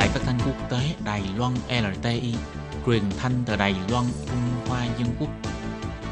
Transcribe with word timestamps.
Đài 0.00 0.08
Phát 0.08 0.20
thanh 0.26 0.38
Quốc 0.46 0.70
tế 0.70 0.76
Đài 1.04 1.22
Loan 1.36 1.52
LTI, 1.68 2.34
truyền 2.86 3.02
thanh 3.18 3.32
từ 3.46 3.56
Đài 3.56 3.74
Loan, 3.90 4.04
Trung 4.26 4.68
Hoa 4.68 4.86
Dân 4.98 5.08
Quốc. 5.18 5.28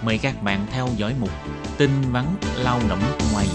Mời 0.04 0.18
các 0.18 0.42
bạn 0.42 0.66
theo 0.70 0.88
dõi 0.96 1.14
mục 1.20 1.30
tin 1.78 1.90
vắn 2.12 2.24
lao 2.64 2.80
động 2.88 2.98
ngoài. 3.32 3.46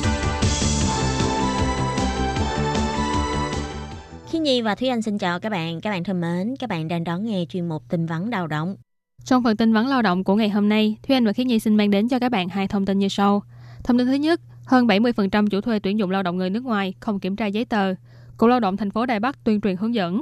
Khi 4.27 4.39
Nhi 4.39 4.61
và 4.61 4.75
Thúy 4.75 4.87
Anh 4.87 5.01
xin 5.01 5.17
chào 5.17 5.39
các 5.39 5.49
bạn. 5.49 5.81
Các 5.81 5.89
bạn 5.89 6.03
thân 6.03 6.21
mến, 6.21 6.55
các 6.59 6.69
bạn 6.69 6.87
đang 6.87 7.03
đón 7.03 7.25
nghe 7.25 7.45
chuyên 7.49 7.69
mục 7.69 7.83
tin 7.89 8.05
vắn 8.05 8.29
lao 8.29 8.47
động. 8.47 8.75
Trong 9.23 9.43
phần 9.43 9.57
tin 9.57 9.73
vắn 9.73 9.87
lao 9.87 10.01
động 10.01 10.23
của 10.23 10.35
ngày 10.35 10.49
hôm 10.49 10.69
nay, 10.69 10.97
Thúy 11.07 11.15
Anh 11.15 11.25
và 11.25 11.33
Khiết 11.33 11.47
Nhi 11.47 11.59
xin 11.59 11.75
mang 11.75 11.91
đến 11.91 12.09
cho 12.09 12.19
các 12.19 12.29
bạn 12.29 12.49
hai 12.49 12.67
thông 12.67 12.85
tin 12.85 12.99
như 12.99 13.07
sau. 13.07 13.43
Thông 13.83 13.97
tin 13.97 14.07
thứ 14.07 14.13
nhất, 14.13 14.41
hơn 14.65 14.87
70% 14.87 15.47
chủ 15.47 15.61
thuê 15.61 15.79
tuyển 15.79 15.99
dụng 15.99 16.11
lao 16.11 16.23
động 16.23 16.37
người 16.37 16.49
nước 16.49 16.63
ngoài 16.63 16.93
không 16.99 17.19
kiểm 17.19 17.35
tra 17.35 17.45
giấy 17.45 17.65
tờ. 17.65 17.93
Cục 18.37 18.49
Lao 18.49 18.59
động 18.59 18.77
thành 18.77 18.91
phố 18.91 19.05
Đài 19.05 19.19
Bắc 19.19 19.43
tuyên 19.43 19.61
truyền 19.61 19.77
hướng 19.77 19.95
dẫn. 19.95 20.21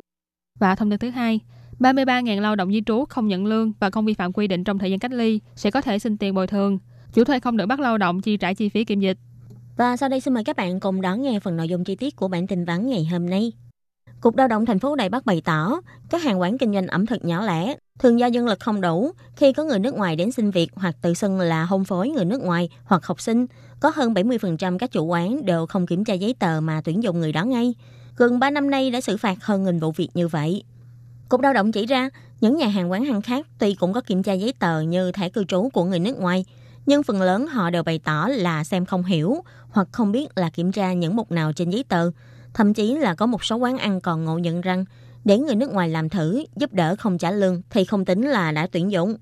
Và 0.61 0.75
thông 0.75 0.89
tin 0.89 0.99
thứ 0.99 1.09
hai, 1.09 1.39
33.000 1.79 2.41
lao 2.41 2.55
động 2.55 2.71
di 2.71 2.81
trú 2.85 3.05
không 3.09 3.27
nhận 3.27 3.45
lương 3.45 3.71
và 3.79 3.89
không 3.89 4.05
vi 4.05 4.13
phạm 4.13 4.33
quy 4.33 4.47
định 4.47 4.63
trong 4.63 4.79
thời 4.79 4.89
gian 4.89 4.99
cách 4.99 5.11
ly 5.11 5.39
sẽ 5.55 5.71
có 5.71 5.81
thể 5.81 5.99
xin 5.99 6.17
tiền 6.17 6.34
bồi 6.34 6.47
thường. 6.47 6.79
Chủ 7.13 7.23
thuê 7.23 7.39
không 7.39 7.57
được 7.57 7.65
bắt 7.65 7.79
lao 7.79 7.97
động 7.97 8.21
chi 8.21 8.37
trả 8.37 8.53
chi 8.53 8.70
phí 8.70 8.85
kiểm 8.85 8.99
dịch. 8.99 9.17
Và 9.77 9.97
sau 9.97 10.09
đây 10.09 10.20
xin 10.20 10.34
mời 10.34 10.43
các 10.43 10.55
bạn 10.55 10.79
cùng 10.79 11.01
đón 11.01 11.21
nghe 11.21 11.39
phần 11.39 11.57
nội 11.57 11.70
dung 11.70 11.84
chi 11.84 11.95
tiết 11.95 12.15
của 12.15 12.27
bản 12.27 12.47
tin 12.47 12.65
vắn 12.65 12.87
ngày 12.87 13.05
hôm 13.11 13.29
nay. 13.29 13.51
Cục 14.21 14.37
Lao 14.37 14.47
động 14.47 14.65
thành 14.65 14.79
phố 14.79 14.95
Đài 14.95 15.09
Bắc 15.09 15.25
bày 15.25 15.41
tỏ, 15.45 15.81
các 16.09 16.23
hàng 16.23 16.39
quán 16.39 16.57
kinh 16.57 16.73
doanh 16.73 16.87
ẩm 16.87 17.05
thực 17.05 17.25
nhỏ 17.25 17.45
lẻ 17.45 17.75
thường 17.99 18.20
do 18.20 18.25
dân 18.25 18.45
lực 18.45 18.59
không 18.59 18.81
đủ 18.81 19.12
khi 19.35 19.53
có 19.53 19.63
người 19.63 19.79
nước 19.79 19.95
ngoài 19.95 20.15
đến 20.15 20.31
xin 20.31 20.51
việc 20.51 20.70
hoặc 20.75 20.95
tự 21.01 21.13
xưng 21.13 21.39
là 21.39 21.65
hôn 21.65 21.84
phối 21.84 22.09
người 22.09 22.25
nước 22.25 22.41
ngoài 22.41 22.70
hoặc 22.84 23.05
học 23.05 23.21
sinh. 23.21 23.45
Có 23.79 23.91
hơn 23.95 24.13
70% 24.13 24.77
các 24.77 24.91
chủ 24.91 25.05
quán 25.05 25.45
đều 25.45 25.65
không 25.65 25.87
kiểm 25.87 26.03
tra 26.03 26.13
giấy 26.13 26.35
tờ 26.39 26.62
mà 26.62 26.81
tuyển 26.84 27.03
dụng 27.03 27.20
người 27.20 27.31
đó 27.31 27.45
ngay. 27.45 27.73
Gần 28.15 28.40
3 28.40 28.49
năm 28.49 28.70
nay 28.70 28.91
đã 28.91 29.01
xử 29.01 29.17
phạt 29.17 29.43
hơn 29.43 29.63
nghìn 29.63 29.79
vụ 29.79 29.91
việc 29.91 30.09
như 30.13 30.27
vậy. 30.27 30.63
Cục 31.29 31.41
Lao 31.41 31.54
động 31.54 31.71
chỉ 31.71 31.85
ra, 31.85 32.09
những 32.41 32.55
nhà 32.55 32.67
hàng 32.67 32.91
quán 32.91 33.07
ăn 33.07 33.21
khác 33.21 33.48
tuy 33.57 33.73
cũng 33.73 33.93
có 33.93 34.01
kiểm 34.01 34.23
tra 34.23 34.34
giấy 34.34 34.54
tờ 34.59 34.81
như 34.81 35.12
thẻ 35.12 35.29
cư 35.29 35.43
trú 35.43 35.70
của 35.73 35.85
người 35.85 35.99
nước 35.99 36.20
ngoài, 36.20 36.45
nhưng 36.85 37.04
phần 37.04 37.21
lớn 37.21 37.48
họ 37.48 37.70
đều 37.70 37.84
bày 37.84 37.99
tỏ 38.04 38.27
là 38.32 38.63
xem 38.63 38.85
không 38.85 39.04
hiểu 39.04 39.37
hoặc 39.70 39.87
không 39.91 40.12
biết 40.12 40.27
là 40.35 40.49
kiểm 40.49 40.71
tra 40.71 40.93
những 40.93 41.15
mục 41.15 41.32
nào 41.32 41.54
trên 41.54 41.70
giấy 41.70 41.84
tờ. 41.87 42.12
Thậm 42.54 42.73
chí 42.73 42.95
là 42.95 43.15
có 43.15 43.26
một 43.26 43.43
số 43.43 43.55
quán 43.55 43.77
ăn 43.77 44.01
còn 44.01 44.26
ngộ 44.26 44.37
nhận 44.37 44.62
rằng 44.62 44.85
để 45.26 45.37
người 45.37 45.55
nước 45.55 45.73
ngoài 45.73 45.89
làm 45.89 46.09
thử, 46.09 46.43
giúp 46.55 46.73
đỡ 46.73 46.95
không 46.99 47.17
trả 47.17 47.32
lương 47.32 47.62
thì 47.70 47.85
không 47.85 48.05
tính 48.05 48.27
là 48.27 48.51
đã 48.51 48.67
tuyển 48.71 48.91
dụng. 48.91 49.15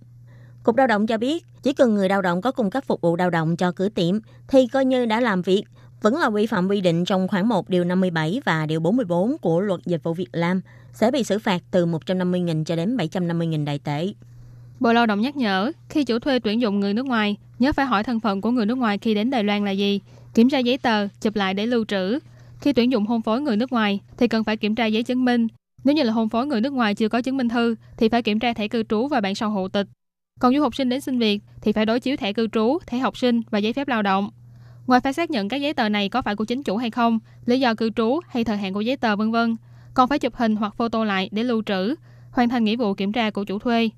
Cục 0.64 0.78
Lao 0.78 0.88
động 0.88 1.08
cho 1.08 1.18
biết, 1.18 1.46
chỉ 1.64 1.74
cần 1.74 1.96
người 1.96 2.10
lao 2.10 2.22
động 2.22 2.42
có 2.42 2.52
cung 2.52 2.70
cấp 2.70 2.84
phục 2.88 3.02
vụ 3.02 3.16
lao 3.16 3.30
động 3.30 3.58
cho 3.58 3.72
cửa 3.72 3.90
tiệm 3.90 4.20
thì 4.48 4.68
coi 4.68 4.86
như 4.86 5.06
đã 5.06 5.20
làm 5.20 5.42
việc, 5.42 5.64
vẫn 6.02 6.16
là 6.18 6.30
vi 6.30 6.46
phạm 6.46 6.68
quy 6.68 6.82
định 6.82 7.06
trong 7.06 7.28
khoản 7.28 7.48
1 7.48 7.70
điều 7.70 7.84
57 7.84 8.42
và 8.46 8.66
điều 8.66 8.80
44 8.80 9.38
của 9.38 9.60
luật 9.60 9.82
dịch 9.86 10.04
vụ 10.04 10.14
Việt 10.14 10.30
Nam 10.34 10.62
sẽ 10.94 11.12
bị 11.12 11.24
xử 11.24 11.40
phạt 11.40 11.64
từ 11.72 11.86
150.000 11.86 12.64
cho 12.64 12.76
đến 12.76 12.98
750.000 12.98 13.66
đại 13.66 13.80
tệ. 13.80 14.14
Bộ 14.80 14.94
Lao 14.94 15.06
động 15.06 15.22
nhắc 15.22 15.36
nhở, 15.36 15.72
khi 15.90 16.04
chủ 16.04 16.20
thuê 16.20 16.40
tuyển 16.40 16.62
dụng 16.62 16.80
người 16.80 16.94
nước 16.94 17.06
ngoài, 17.06 17.38
nhớ 17.60 17.74
phải 17.74 17.86
hỏi 17.86 18.04
thân 18.04 18.20
phận 18.20 18.42
của 18.42 18.52
người 18.52 18.66
nước 18.66 18.78
ngoài 18.78 18.98
khi 18.98 19.14
đến 19.14 19.30
Đài 19.30 19.44
Loan 19.44 19.66
là 19.66 19.72
gì, 19.72 20.00
kiểm 20.34 20.50
tra 20.50 20.60
giấy 20.60 20.78
tờ, 20.78 21.08
chụp 21.22 21.36
lại 21.36 21.54
để 21.54 21.66
lưu 21.66 21.86
trữ. 21.86 22.20
Khi 22.62 22.74
tuyển 22.74 22.92
dụng 22.92 23.06
hôn 23.06 23.22
phối 23.22 23.42
người 23.42 23.58
nước 23.58 23.72
ngoài 23.72 24.00
thì 24.18 24.28
cần 24.28 24.44
phải 24.44 24.58
kiểm 24.58 24.76
tra 24.76 24.86
giấy 24.86 25.04
chứng 25.04 25.26
minh. 25.26 25.48
Nếu 25.84 25.96
như 25.96 26.04
là 26.04 26.14
hôn 26.14 26.30
phối 26.30 26.46
người 26.46 26.62
nước 26.62 26.74
ngoài 26.74 26.96
chưa 26.96 27.10
có 27.10 27.22
chứng 27.22 27.38
minh 27.38 27.50
thư 27.50 27.76
thì 27.98 28.10
phải 28.10 28.22
kiểm 28.22 28.40
tra 28.40 28.54
thẻ 28.54 28.68
cư 28.68 28.84
trú 28.84 29.08
và 29.08 29.22
bản 29.22 29.36
sao 29.36 29.50
hộ 29.50 29.68
tịch. 29.68 29.88
Còn 30.40 30.56
du 30.56 30.62
học 30.62 30.76
sinh 30.76 30.90
đến 30.90 31.02
xin 31.02 31.20
việc 31.20 31.42
thì 31.62 31.72
phải 31.72 31.86
đối 31.86 32.00
chiếu 32.00 32.18
thẻ 32.18 32.34
cư 32.34 32.48
trú, 32.48 32.78
thẻ 32.88 33.00
học 33.00 33.18
sinh 33.18 33.42
và 33.50 33.60
giấy 33.60 33.74
phép 33.74 33.88
lao 33.88 34.02
động. 34.02 34.30
Ngoài 34.90 35.02
phải 35.02 35.14
xác 35.14 35.32
nhận 35.32 35.50
các 35.50 35.58
giấy 35.58 35.74
tờ 35.74 35.90
này 35.90 36.10
có 36.10 36.22
phải 36.22 36.36
của 36.36 36.46
chính 36.46 36.64
chủ 36.64 36.78
hay 36.78 36.92
không, 36.92 37.20
lý 37.46 37.60
do 37.60 37.74
cư 37.74 37.90
trú 37.90 38.20
hay 38.28 38.44
thời 38.44 38.58
hạn 38.58 38.74
của 38.74 38.82
giấy 38.82 38.98
tờ 38.98 39.16
vân 39.16 39.32
vân, 39.32 39.56
còn 39.94 40.10
phải 40.10 40.20
chụp 40.20 40.36
hình 40.36 40.56
hoặc 40.56 40.76
photo 40.78 41.04
lại 41.04 41.30
để 41.32 41.44
lưu 41.44 41.64
trữ, 41.66 41.96
hoàn 42.32 42.50
thành 42.50 42.64
nghĩa 42.64 42.76
vụ 42.76 42.94
kiểm 42.94 43.12
tra 43.12 43.30
của 43.30 43.44
chủ 43.44 43.60
thuê. 43.60 43.90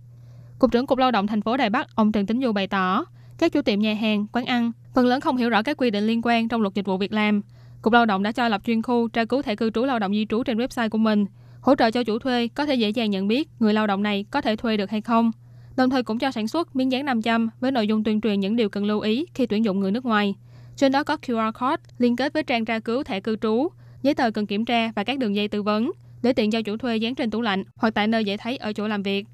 Cục 0.60 0.72
trưởng 0.72 0.88
Cục 0.88 0.98
Lao 0.98 1.12
động 1.12 1.28
thành 1.28 1.42
phố 1.42 1.58
Đài 1.58 1.70
Bắc, 1.70 1.88
ông 1.96 2.12
Trần 2.12 2.26
Tính 2.26 2.42
Du 2.42 2.52
bày 2.52 2.68
tỏ, 2.68 3.06
các 3.38 3.52
chủ 3.54 3.62
tiệm 3.62 3.80
nhà 3.80 3.94
hàng, 3.94 4.26
quán 4.32 4.46
ăn 4.46 4.72
phần 4.96 5.06
lớn 5.06 5.22
không 5.22 5.38
hiểu 5.38 5.50
rõ 5.50 5.64
các 5.64 5.78
quy 5.78 5.90
định 5.90 6.08
liên 6.08 6.22
quan 6.24 6.48
trong 6.48 6.62
luật 6.62 6.74
dịch 6.74 6.86
vụ 6.86 6.98
việc 6.98 7.14
làm. 7.14 7.42
Cục 7.82 7.94
Lao 7.94 8.06
động 8.06 8.24
đã 8.24 8.32
cho 8.32 8.48
lập 8.48 8.62
chuyên 8.66 8.82
khu 8.82 9.08
tra 9.08 9.26
cứu 9.26 9.42
thẻ 9.42 9.56
cư 9.56 9.70
trú 9.70 9.86
lao 9.86 10.00
động 10.00 10.12
di 10.12 10.26
trú 10.30 10.44
trên 10.44 10.58
website 10.58 10.90
của 10.90 10.98
mình, 10.98 11.26
hỗ 11.62 11.76
trợ 11.76 11.92
cho 11.92 12.04
chủ 12.04 12.20
thuê 12.20 12.48
có 12.48 12.66
thể 12.66 12.76
dễ 12.76 12.90
dàng 12.90 13.12
nhận 13.12 13.28
biết 13.28 13.50
người 13.60 13.74
lao 13.74 13.88
động 13.88 14.04
này 14.04 14.26
có 14.32 14.42
thể 14.42 14.56
thuê 14.56 14.78
được 14.78 14.90
hay 14.90 15.02
không. 15.02 15.32
Đồng 15.76 15.90
thời 15.90 16.04
cũng 16.04 16.20
cho 16.20 16.32
sản 16.32 16.48
xuất 16.48 16.76
miếng 16.76 16.92
dán 16.92 17.06
500 17.06 17.50
với 17.60 17.72
nội 17.72 17.88
dung 17.88 18.04
tuyên 18.04 18.22
truyền 18.22 18.40
những 18.40 18.56
điều 18.56 18.70
cần 18.70 18.86
lưu 18.86 19.00
ý 19.00 19.26
khi 19.34 19.46
tuyển 19.46 19.66
dụng 19.66 19.80
người 19.80 19.92
nước 19.92 20.06
ngoài. 20.06 20.36
Trên 20.82 20.92
đó 20.92 21.04
có 21.04 21.18
QR 21.22 21.52
code 21.52 21.84
liên 21.98 22.16
kết 22.16 22.34
với 22.34 22.44
trang 22.44 22.66
tra 22.66 22.80
cứu 22.80 23.04
thẻ 23.04 23.20
cư 23.20 23.36
trú, 23.36 23.68
giấy 24.02 24.14
tờ 24.14 24.32
cần 24.32 24.46
kiểm 24.46 24.66
tra 24.66 24.92
và 24.96 25.04
các 25.04 25.20
đường 25.20 25.36
dây 25.36 25.48
tư 25.48 25.64
vấn 25.64 25.92
để 26.22 26.34
tiện 26.34 26.52
cho 26.52 26.62
chủ 26.62 26.78
thuê 26.78 26.98
dán 26.98 27.16
trên 27.16 27.32
tủ 27.32 27.42
lạnh 27.42 27.64
hoặc 27.76 27.94
tại 27.94 28.08
nơi 28.08 28.26
dễ 28.26 28.38
thấy 28.38 28.58
ở 28.58 28.74
chỗ 28.74 28.88
làm 28.88 29.04
việc. 29.04 29.26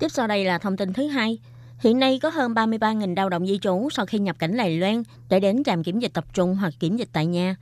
Tiếp 0.00 0.08
sau 0.08 0.26
đây 0.26 0.44
là 0.44 0.58
thông 0.58 0.76
tin 0.76 0.92
thứ 0.92 1.06
hai. 1.06 1.38
Hiện 1.78 1.98
nay 1.98 2.18
có 2.22 2.28
hơn 2.28 2.52
33.000 2.52 3.16
lao 3.16 3.28
động 3.28 3.46
di 3.46 3.58
trú 3.58 3.88
sau 3.90 4.06
khi 4.06 4.18
nhập 4.18 4.38
cảnh 4.38 4.56
Đài 4.56 4.78
Loan 4.78 5.02
để 5.28 5.40
đến 5.40 5.64
trạm 5.64 5.84
kiểm 5.84 5.98
dịch 5.98 6.12
tập 6.14 6.24
trung 6.34 6.54
hoặc 6.54 6.72
kiểm 6.80 6.96
dịch 6.96 7.08
tại 7.12 7.26
nhà. 7.26 7.56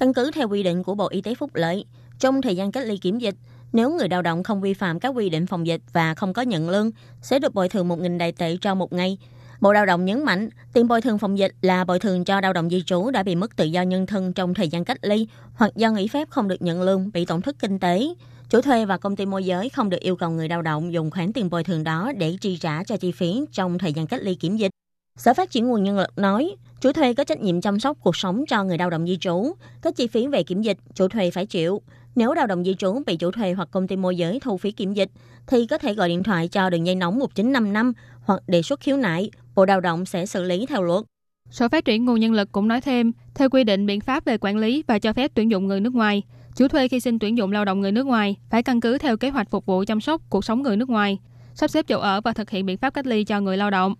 Căn 0.00 0.14
cứ 0.14 0.30
theo 0.34 0.48
quy 0.48 0.62
định 0.62 0.82
của 0.82 0.94
Bộ 0.94 1.08
Y 1.08 1.20
tế 1.20 1.34
Phúc 1.34 1.50
Lợi, 1.54 1.84
trong 2.18 2.42
thời 2.42 2.56
gian 2.56 2.72
cách 2.72 2.86
ly 2.86 2.96
kiểm 2.96 3.18
dịch, 3.18 3.34
nếu 3.72 3.90
người 3.90 4.08
lao 4.08 4.22
động 4.22 4.42
không 4.42 4.60
vi 4.60 4.74
phạm 4.74 5.00
các 5.00 5.08
quy 5.08 5.28
định 5.28 5.46
phòng 5.46 5.66
dịch 5.66 5.80
và 5.92 6.14
không 6.14 6.32
có 6.32 6.42
nhận 6.42 6.70
lương, 6.70 6.90
sẽ 7.22 7.38
được 7.38 7.54
bồi 7.54 7.68
thường 7.68 7.88
1.000 7.88 8.18
đại 8.18 8.32
tệ 8.32 8.56
cho 8.60 8.74
một 8.74 8.92
ngày. 8.92 9.18
Bộ 9.60 9.72
Lao 9.72 9.86
động 9.86 10.04
nhấn 10.04 10.24
mạnh, 10.24 10.48
tiền 10.72 10.88
bồi 10.88 11.00
thường 11.00 11.18
phòng 11.18 11.38
dịch 11.38 11.52
là 11.62 11.84
bồi 11.84 11.98
thường 11.98 12.24
cho 12.24 12.40
lao 12.40 12.52
động 12.52 12.70
di 12.70 12.82
trú 12.82 13.10
đã 13.10 13.22
bị 13.22 13.34
mất 13.34 13.56
tự 13.56 13.64
do 13.64 13.82
nhân 13.82 14.06
thân 14.06 14.32
trong 14.32 14.54
thời 14.54 14.68
gian 14.68 14.84
cách 14.84 14.98
ly 15.02 15.28
hoặc 15.54 15.76
do 15.76 15.90
nghỉ 15.90 16.08
phép 16.08 16.30
không 16.30 16.48
được 16.48 16.62
nhận 16.62 16.82
lương, 16.82 17.10
bị 17.12 17.24
tổn 17.24 17.42
thất 17.42 17.56
kinh 17.58 17.78
tế. 17.78 18.06
Chủ 18.50 18.60
thuê 18.60 18.84
và 18.84 18.98
công 18.98 19.16
ty 19.16 19.26
môi 19.26 19.44
giới 19.44 19.68
không 19.68 19.90
được 19.90 20.00
yêu 20.00 20.16
cầu 20.16 20.30
người 20.30 20.48
lao 20.48 20.62
động 20.62 20.92
dùng 20.92 21.10
khoản 21.10 21.32
tiền 21.32 21.50
bồi 21.50 21.64
thường 21.64 21.84
đó 21.84 22.12
để 22.16 22.36
chi 22.40 22.56
trả 22.56 22.84
cho 22.84 22.96
chi 22.96 23.12
phí 23.12 23.40
trong 23.52 23.78
thời 23.78 23.92
gian 23.92 24.06
cách 24.06 24.22
ly 24.22 24.34
kiểm 24.34 24.56
dịch. 24.56 24.70
Sở 25.16 25.34
Phát 25.34 25.50
triển 25.50 25.68
nguồn 25.68 25.82
nhân 25.84 25.98
lực 25.98 26.18
nói, 26.18 26.56
chủ 26.80 26.92
thuê 26.92 27.14
có 27.14 27.24
trách 27.24 27.40
nhiệm 27.40 27.60
chăm 27.60 27.80
sóc 27.80 27.98
cuộc 28.00 28.16
sống 28.16 28.44
cho 28.48 28.64
người 28.64 28.78
lao 28.78 28.90
động 28.90 29.06
di 29.06 29.16
trú. 29.16 29.52
Các 29.82 29.96
chi 29.96 30.06
phí 30.06 30.26
về 30.26 30.42
kiểm 30.42 30.62
dịch, 30.62 30.78
chủ 30.94 31.08
thuê 31.08 31.30
phải 31.30 31.46
chịu. 31.46 31.82
Nếu 32.14 32.32
lao 32.32 32.46
động 32.46 32.64
di 32.64 32.74
trú 32.74 33.02
bị 33.06 33.16
chủ 33.16 33.30
thuê 33.30 33.52
hoặc 33.52 33.68
công 33.70 33.86
ty 33.86 33.96
môi 33.96 34.16
giới 34.16 34.40
thu 34.40 34.56
phí 34.56 34.72
kiểm 34.72 34.94
dịch, 34.94 35.10
thì 35.46 35.66
có 35.66 35.78
thể 35.78 35.94
gọi 35.94 36.08
điện 36.08 36.22
thoại 36.22 36.48
cho 36.48 36.70
đường 36.70 36.86
dây 36.86 36.94
nóng 36.94 37.18
1955 37.18 37.92
hoặc 38.24 38.42
đề 38.46 38.62
xuất 38.62 38.80
khiếu 38.80 38.96
nại. 38.96 39.30
Bộ 39.56 39.64
Lao 39.66 39.80
động 39.80 40.04
sẽ 40.04 40.26
xử 40.26 40.42
lý 40.42 40.66
theo 40.66 40.82
luật. 40.82 41.04
Sở 41.50 41.68
Phát 41.68 41.84
triển 41.84 42.04
nguồn 42.04 42.20
nhân 42.20 42.32
lực 42.32 42.52
cũng 42.52 42.68
nói 42.68 42.80
thêm, 42.80 43.12
theo 43.34 43.48
quy 43.48 43.64
định 43.64 43.86
biện 43.86 44.00
pháp 44.00 44.24
về 44.24 44.38
quản 44.38 44.56
lý 44.56 44.82
và 44.86 44.98
cho 44.98 45.12
phép 45.12 45.30
tuyển 45.34 45.50
dụng 45.50 45.66
người 45.66 45.80
nước 45.80 45.94
ngoài, 45.94 46.22
chủ 46.56 46.68
thuê 46.68 46.88
khi 46.88 47.00
xin 47.00 47.18
tuyển 47.18 47.38
dụng 47.38 47.52
lao 47.52 47.64
động 47.64 47.80
người 47.80 47.92
nước 47.92 48.06
ngoài 48.06 48.36
phải 48.50 48.62
căn 48.62 48.80
cứ 48.80 48.98
theo 48.98 49.16
kế 49.16 49.30
hoạch 49.30 49.50
phục 49.50 49.66
vụ 49.66 49.84
chăm 49.84 50.00
sóc 50.00 50.22
cuộc 50.30 50.44
sống 50.44 50.62
người 50.62 50.76
nước 50.76 50.90
ngoài, 50.90 51.18
sắp 51.54 51.70
xếp 51.70 51.86
chỗ 51.88 51.98
ở 52.00 52.20
và 52.20 52.32
thực 52.32 52.50
hiện 52.50 52.66
biện 52.66 52.78
pháp 52.78 52.94
cách 52.94 53.06
ly 53.06 53.24
cho 53.24 53.40
người 53.40 53.56
lao 53.56 53.70
động. 53.70 53.94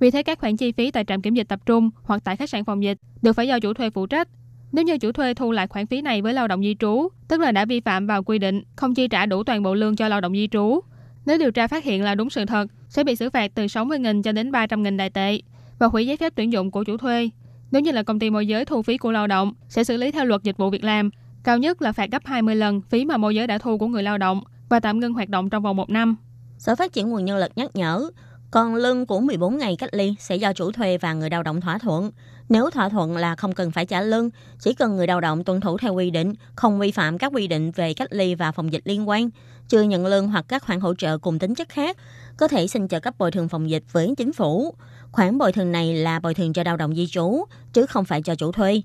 Vì 0.00 0.10
thế 0.10 0.22
các 0.22 0.38
khoản 0.38 0.56
chi 0.56 0.72
phí 0.72 0.90
tại 0.90 1.04
trạm 1.04 1.22
kiểm 1.22 1.34
dịch 1.34 1.48
tập 1.48 1.60
trung 1.66 1.90
hoặc 2.02 2.22
tại 2.24 2.36
khách 2.36 2.50
sạn 2.50 2.64
phòng 2.64 2.82
dịch 2.82 2.98
đều 3.22 3.32
phải 3.32 3.48
do 3.48 3.58
chủ 3.60 3.74
thuê 3.74 3.90
phụ 3.90 4.06
trách. 4.06 4.28
Nếu 4.72 4.84
như 4.84 4.98
chủ 4.98 5.12
thuê 5.12 5.34
thu 5.34 5.52
lại 5.52 5.66
khoản 5.66 5.86
phí 5.86 6.02
này 6.02 6.22
với 6.22 6.34
lao 6.34 6.48
động 6.48 6.62
di 6.62 6.76
trú, 6.78 7.08
tức 7.28 7.40
là 7.40 7.52
đã 7.52 7.64
vi 7.64 7.80
phạm 7.80 8.06
vào 8.06 8.22
quy 8.22 8.38
định 8.38 8.62
không 8.76 8.94
chi 8.94 9.08
trả 9.08 9.26
đủ 9.26 9.44
toàn 9.44 9.62
bộ 9.62 9.74
lương 9.74 9.96
cho 9.96 10.08
lao 10.08 10.20
động 10.20 10.32
di 10.32 10.48
trú. 10.50 10.80
Nếu 11.26 11.38
điều 11.38 11.50
tra 11.50 11.66
phát 11.66 11.84
hiện 11.84 12.02
là 12.02 12.14
đúng 12.14 12.30
sự 12.30 12.44
thật, 12.44 12.66
sẽ 12.88 13.04
bị 13.04 13.16
xử 13.16 13.30
phạt 13.30 13.50
từ 13.54 13.66
60.000 13.66 14.22
cho 14.22 14.32
đến 14.32 14.50
300.000 14.50 14.96
đại 14.96 15.10
tệ 15.10 15.40
và 15.78 15.86
hủy 15.86 16.06
giấy 16.06 16.16
phép 16.16 16.32
tuyển 16.36 16.52
dụng 16.52 16.70
của 16.70 16.84
chủ 16.84 16.96
thuê. 16.96 17.30
Nếu 17.70 17.82
như 17.82 17.92
là 17.92 18.02
công 18.02 18.18
ty 18.18 18.30
môi 18.30 18.46
giới 18.46 18.64
thu 18.64 18.82
phí 18.82 18.98
của 18.98 19.12
lao 19.12 19.26
động, 19.26 19.52
sẽ 19.68 19.84
xử 19.84 19.96
lý 19.96 20.10
theo 20.10 20.24
luật 20.24 20.42
dịch 20.42 20.56
vụ 20.56 20.70
việc 20.70 20.84
làm, 20.84 21.10
cao 21.44 21.58
nhất 21.58 21.82
là 21.82 21.92
phạt 21.92 22.10
gấp 22.10 22.22
20 22.26 22.54
lần 22.54 22.80
phí 22.80 23.04
mà 23.04 23.16
môi 23.16 23.34
giới 23.34 23.46
đã 23.46 23.58
thu 23.58 23.78
của 23.78 23.86
người 23.86 24.02
lao 24.02 24.18
động 24.18 24.42
và 24.68 24.80
tạm 24.80 25.00
ngưng 25.00 25.12
hoạt 25.12 25.28
động 25.28 25.50
trong 25.50 25.62
vòng 25.62 25.76
một 25.76 25.90
năm. 25.90 26.16
Sở 26.58 26.74
Phát 26.74 26.92
triển 26.92 27.10
nguồn 27.10 27.24
nhân 27.24 27.38
lực 27.38 27.52
nhắc 27.56 27.76
nhở, 27.76 28.10
còn 28.52 28.74
lương 28.74 29.06
của 29.06 29.20
14 29.20 29.58
ngày 29.58 29.76
cách 29.76 29.94
ly 29.94 30.14
sẽ 30.18 30.36
do 30.36 30.52
chủ 30.52 30.72
thuê 30.72 30.98
và 30.98 31.12
người 31.12 31.30
lao 31.30 31.42
động 31.42 31.60
thỏa 31.60 31.78
thuận. 31.78 32.10
Nếu 32.48 32.70
thỏa 32.70 32.88
thuận 32.88 33.16
là 33.16 33.36
không 33.36 33.52
cần 33.52 33.70
phải 33.70 33.86
trả 33.86 34.00
lương, 34.00 34.30
chỉ 34.60 34.74
cần 34.74 34.96
người 34.96 35.06
lao 35.06 35.20
động 35.20 35.44
tuân 35.44 35.60
thủ 35.60 35.78
theo 35.78 35.94
quy 35.94 36.10
định, 36.10 36.34
không 36.56 36.78
vi 36.78 36.90
phạm 36.90 37.18
các 37.18 37.32
quy 37.34 37.46
định 37.46 37.70
về 37.70 37.94
cách 37.94 38.08
ly 38.12 38.34
và 38.34 38.52
phòng 38.52 38.72
dịch 38.72 38.82
liên 38.84 39.08
quan, 39.08 39.30
chưa 39.68 39.82
nhận 39.82 40.06
lương 40.06 40.28
hoặc 40.28 40.44
các 40.48 40.62
khoản 40.62 40.80
hỗ 40.80 40.94
trợ 40.94 41.18
cùng 41.18 41.38
tính 41.38 41.54
chất 41.54 41.68
khác, 41.68 41.96
có 42.36 42.48
thể 42.48 42.66
xin 42.66 42.88
trợ 42.88 43.00
cấp 43.00 43.14
bồi 43.18 43.30
thường 43.30 43.48
phòng 43.48 43.70
dịch 43.70 43.84
với 43.92 44.14
chính 44.18 44.32
phủ. 44.32 44.74
Khoản 45.12 45.38
bồi 45.38 45.52
thường 45.52 45.72
này 45.72 45.94
là 45.94 46.20
bồi 46.20 46.34
thường 46.34 46.52
cho 46.52 46.62
lao 46.64 46.76
động 46.76 46.94
di 46.94 47.06
trú, 47.06 47.44
chứ 47.72 47.86
không 47.86 48.04
phải 48.04 48.22
cho 48.22 48.34
chủ 48.34 48.52
thuê. 48.52 48.82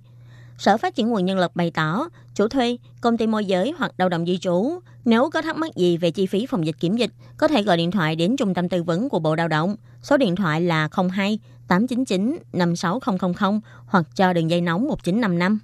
Sở 0.58 0.78
Phát 0.78 0.96
triển 0.96 1.10
nguồn 1.10 1.26
nhân 1.26 1.40
lực 1.40 1.56
bày 1.56 1.72
tỏ, 1.72 2.08
chủ 2.36 2.48
thuê, 2.48 2.78
công 3.02 3.18
ty 3.18 3.28
môi 3.28 3.46
giới 3.46 3.74
hoặc 3.78 3.92
lao 3.98 4.10
động 4.10 4.26
di 4.26 4.38
trú, 4.38 4.80
nếu 5.06 5.30
có 5.30 5.42
thắc 5.42 5.58
mắc 5.58 5.76
gì 5.76 5.98
về 5.98 6.12
chi 6.12 6.26
phí 6.26 6.46
phòng 6.46 6.66
dịch 6.66 6.76
kiểm 6.80 6.98
dịch, 6.98 7.12
có 7.38 7.48
thể 7.48 7.64
gọi 7.64 7.78
điện 7.78 7.92
thoại 7.92 8.16
đến 8.16 8.36
trung 8.38 8.54
tâm 8.54 8.70
tư 8.70 8.84
vấn 8.84 9.10
của 9.10 9.20
Bộ 9.20 9.36
Lao 9.36 9.48
động. 9.48 9.76
Số 10.02 10.18
điện 10.18 10.36
thoại 10.36 10.62
là 10.62 10.90
02 11.16 11.40
899 11.68 12.38
56000 12.54 13.60
hoặc 13.86 14.06
cho 14.16 14.34
đường 14.34 14.50
dây 14.50 14.62
nóng 14.62 14.88
1955. 14.88 15.60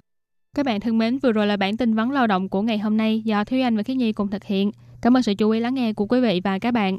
Các 0.56 0.66
bạn 0.66 0.80
thân 0.80 0.98
mến, 0.98 1.18
vừa 1.18 1.32
rồi 1.32 1.46
là 1.46 1.56
bản 1.56 1.76
tin 1.76 1.94
vấn 1.94 2.10
lao 2.10 2.26
động 2.26 2.48
của 2.48 2.62
ngày 2.62 2.78
hôm 2.78 2.96
nay 2.96 3.22
do 3.24 3.44
Thúy 3.44 3.60
Anh 3.60 3.76
và 3.76 3.82
Khiết 3.82 3.96
Nhi 3.96 4.12
cùng 4.12 4.28
thực 4.28 4.44
hiện. 4.44 4.72
Cảm 5.02 5.16
ơn 5.16 5.22
sự 5.22 5.34
chú 5.34 5.50
ý 5.50 5.60
lắng 5.60 5.74
nghe 5.74 5.92
của 5.92 6.06
quý 6.06 6.20
vị 6.20 6.40
và 6.44 6.58
các 6.58 6.70
bạn. 6.70 6.98